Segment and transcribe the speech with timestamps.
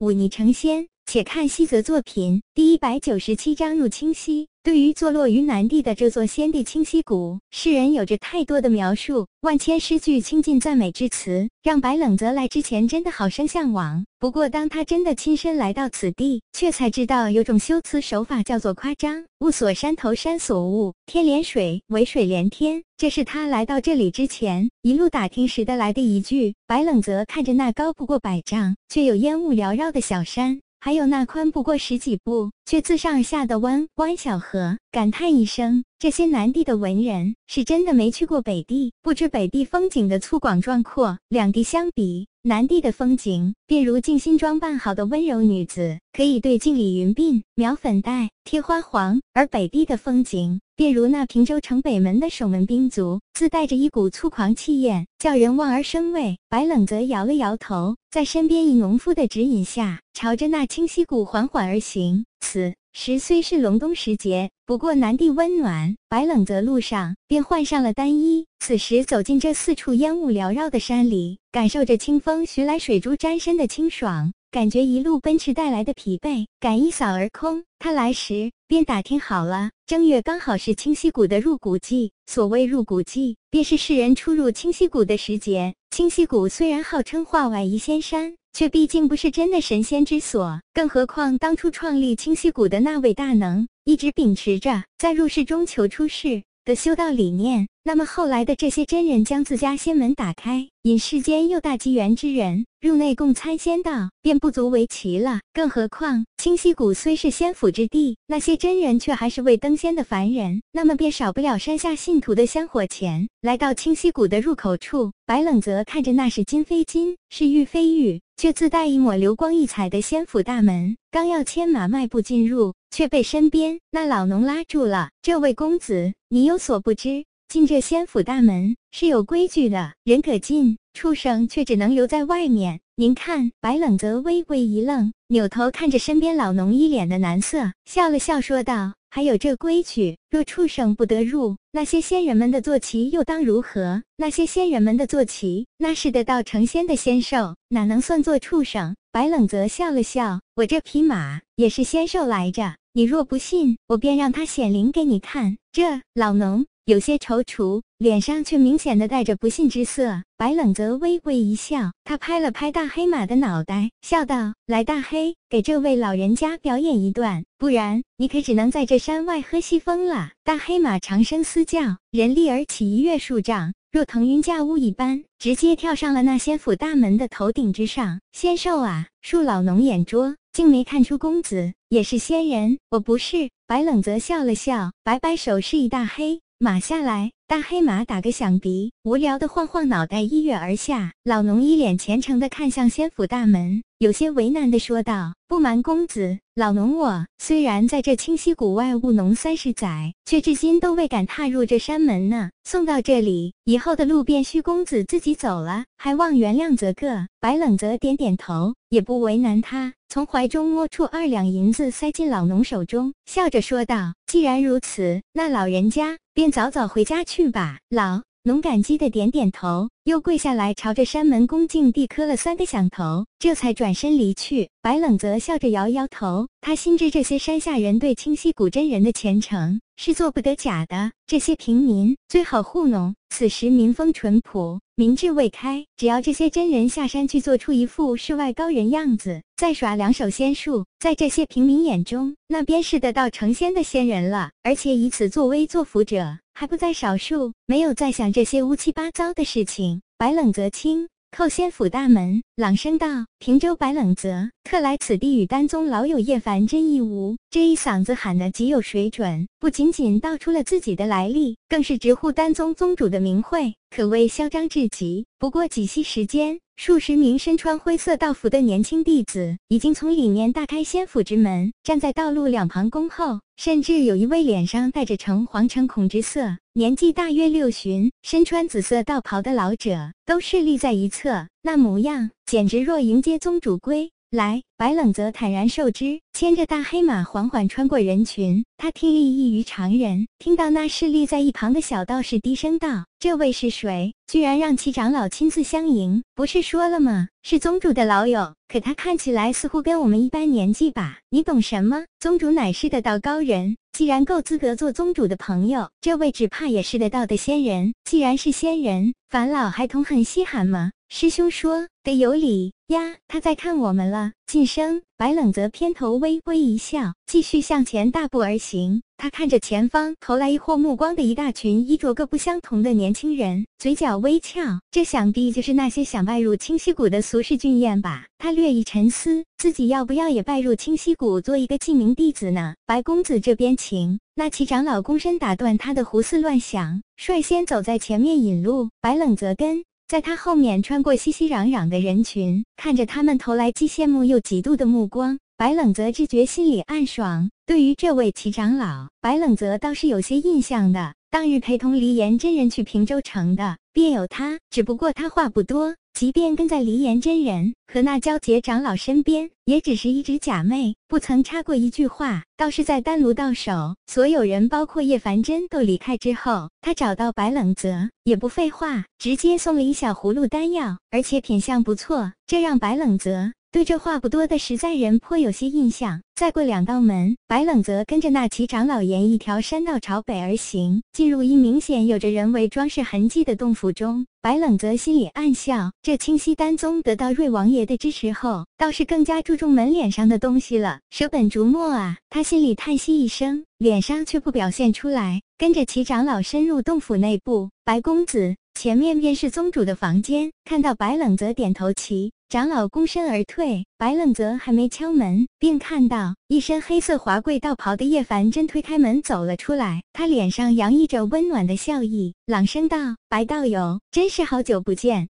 [0.00, 0.90] 忤逆成仙。
[1.06, 4.49] 且看西泽作品第一百九十七章入清溪。
[4.62, 14.04] 对于坐落于南地的这座仙地清溪谷，世人有着太多的描述，万千诗句倾尽赞美之词，让白冷泽来之前真的好生向往。
[14.18, 19.24] 不过，当他真的亲身来到此地，却才知道有种修辞手法叫做夸张。
[19.38, 26.54] 雾锁山头山锁雾，天连水为水连天，这是他来到这里之前一路打听时的来的一句。
[26.66, 30.60] 白冷泽看着那高不过百丈，却有烟雾缭绕的小山。
[30.82, 41.18] 还有那宽不过十几步，却自上而下的弯弯小河，感叹一声：这些南地的文人是真的没去过北地，不知北地风景的粗犷壮阔。
[41.28, 56.38] 两地相比，南地的风景，便如静心装扮好的温柔女子，可以对镜里云鬓，描粉黛，贴花黄；而北地的风景，便如那平州城北门的守门兵卒，自带着一股粗狂气焰，叫人望而生畏。
[56.48, 62.24] 白冷则摇了摇头，在身边一农夫的指引下，朝着那清溪谷缓缓而行。
[62.40, 68.46] 此时虽是隆冬时节，不过南地温暖，白冷泽路上便换上了单衣。
[68.58, 74.32] 此时走进这四处烟雾缭绕的山里，感受着清风徐来、水珠沾身的清爽。
[74.52, 77.62] 感觉一路奔驰带来的疲惫感一扫而空。
[77.78, 82.10] 他来时便打听好了，正月刚好是清溪谷的入谷季。
[82.26, 85.74] 所谓入谷季，便是世人出入清溪谷的时节。
[85.90, 90.60] 清溪谷虽然号称化外移仙山，却毕竟不是真的神仙之所。
[90.74, 97.68] 更何况当初创立清溪谷的那位大能，一直秉持着在入世中求出世的修道理念。
[97.82, 105.40] 那么后来的这些真人将自家仙门打开，引世间又大机缘之人入内共参仙道，便不足为奇了。
[105.54, 113.26] 更何况清溪谷虽是仙府之地，那些真人却还是未登仙的凡人，那么便少不了山下信徒的香火钱。
[113.40, 125.10] 来到清溪谷的入口处，白冷泽看着那是金非金，是玉非玉，却自带一抹流光溢彩的仙府大门，刚要牵马迈步进入，却被身边那老农拉住了。
[125.22, 127.24] 这位公子，你有所不知。
[127.48, 132.80] 进这仙府大门是有规矩的，人可进，畜生却只能留在外面。
[132.94, 140.16] 您看，白冷泽微微一愣，扭头看着身边老农一脸的难色，笑了笑说道：“还有这规矩？
[140.30, 144.02] 若畜生不得入，那些仙人们的坐骑又当如何？
[144.16, 156.66] 那些仙人们的坐骑，那是得道成仙的仙兽，哪能算作畜生？”白冷泽笑了笑：“我这匹马也是仙兽来着，你若不信，我便让他显灵给你看。”这老农。
[156.86, 160.24] 有些踌躇，脸上却明显的带着不信之色。
[160.36, 178.20] 白冷则微微一笑，他拍了拍大黑马的脑袋，笑道：“来，大黑，给这位老人家表演一段，不然你可只能在这山外喝西风了。”大黑马长声嘶叫，人立而起，一跃数丈，若腾云驾雾一般，直接跳上了那仙府大门的头顶之上。
[178.32, 182.78] 仙兽啊，恕老农眼拙，竟没看出公子也是仙人。
[182.90, 183.50] 我不是。
[183.66, 186.40] 白冷泽笑了笑，摆摆手示意大黑。
[186.58, 191.12] 马下来，大黑马打个响鼻，无聊的晃晃脑袋，一跃而下。
[191.24, 202.50] 老农一脸虔诚的看向仙府大门，有些为难的说道：“不瞒公子，老农我虽然在这清溪谷外务农三十载，却至今都未敢踏入这山门呢。
[202.64, 209.94] 送到这里以后的路，便需公子自己走了，还望原谅则个。”白冷泽点点头，也不为难他。
[210.12, 224.68] 从怀中摸出二两银子，塞进老农手中，笑着说道：“既然如此，那老人家便早早回家去吧。”老农感激的点点头，又跪下来，朝着山门恭敬地磕了三个响头，这才转身离去。
[224.82, 233.14] 白冷则笑着摇摇头，他心知这些山下人对清溪谷真人的虔诚是做不得假的，这些平民最好糊弄。
[233.28, 234.80] 此时民风淳朴。
[235.00, 244.50] 民智未开，只要这些真人下山去做出一副世外高人样子，再耍两手仙术，在这些平民眼中，那便是得道成仙的仙人了。
[244.62, 250.02] 而且以此作威作福者还不在少数，没有再想这些乌七八糟的事情。
[250.18, 251.08] 白冷则清。
[251.34, 253.06] 叩仙府大门，朗声道
[253.40, 265.24] ：“平州白冷泽，特来此地与丹宗老友叶凡真一无。”这一嗓子喊得极有水准，不仅仅道出了自己的来历，更是直呼丹宗宗主的名讳，可谓嚣张至极。
[265.38, 266.60] 不过几息时间。
[266.76, 273.40] 数十名身穿灰色道服的年轻弟子已经从里面大开仙府之门，站在道路两旁恭候。
[273.58, 284.62] 甚至有一位脸上带着橙黄橙孔之色，年纪大约六旬，身穿紫色道袍的老者，都侍立在一侧，那模样简直若迎接宗主归来。
[284.78, 288.64] 白冷泽坦然受之，牵着大黑马缓缓穿过人群。
[288.78, 294.14] 他听力异于常人，听到那侍立在一旁的小道士低声道：“这位是谁？
[294.26, 296.22] 居然让齐长老亲自相迎？
[296.34, 297.28] 不是说了吗？
[297.42, 298.54] 是宗主的老友。
[298.68, 301.18] 可他看起来似乎跟我们一般年纪吧？
[301.28, 302.06] 你懂什么？
[302.18, 307.92] 宗主乃是得道高人，既然够资格做宗主的朋友，这位只怕也是得道的仙人。
[308.04, 314.30] 既然是仙人，返老还童很稀罕吗？”师兄说得有理呀，他在看我们了。
[314.46, 319.02] 晋升，白冷泽偏头微微一笑，继续向前大步而行。
[319.16, 324.60] 他看着前方投来疑惑目光的一大群衣着各不相同的年轻人，嘴角微翘。
[324.92, 328.26] 这想必就是那些想拜入清溪谷的俗世俊彦吧？
[328.38, 332.76] 他略一沉思，自己要不要也拜入清溪谷做一个记名弟子呢？
[332.86, 334.20] 白公子这边请。
[334.36, 338.90] 那齐长老躬身打断他的胡思乱想，率先走在前面引路。
[339.00, 339.84] 白冷泽跟。
[340.10, 347.50] 在他后面穿过熙熙攘攘的人群，看着他们投来既羡慕又嫉妒的目光，白冷泽只觉心里暗爽。
[347.66, 351.12] 对于这位齐长老，白冷泽倒是有些印象的。
[351.30, 354.58] 当日陪同黎岩真人去平州城的，便有他。
[354.70, 355.94] 只不过他话不多。
[356.14, 362.42] 即便跟在黎岩真人和那焦杰长老身边，也只是一只假寐，不曾插过一句话。
[362.56, 373.52] 倒是在丹炉到手，所有人包括叶凡真都离开之后，他找到白冷泽，也不废话，直接送了一小葫芦丹药，而且品相不错，这让白冷泽。
[373.72, 376.22] 对这话不多的实在人颇有些印象。
[376.34, 384.26] 再过两道门，白冷泽跟着那齐长老沿一条山道朝北而行，进入一明显有着人为装饰痕迹的洞府中。
[384.42, 392.16] 白冷泽心里暗笑，这清溪丹宗得到瑞王爷的支持后，倒是更加注重门脸上的东西了，舍本逐末啊！
[392.28, 397.70] 他心里叹息一声，脸上却不表现出来，跟着齐长老深入洞府内部。
[397.84, 400.50] 白公子，前面便是宗主的房间。
[400.64, 402.32] 看到白冷泽点头，齐。
[402.50, 410.02] 长老躬身而退，白冷泽还没敲门，便看到一身黑色华贵道袍的叶凡真推开门走了出来。
[410.12, 412.96] 他脸上洋溢着温暖的笑意，朗声道
[413.30, 415.28] ：“白道友，真是好久不见。”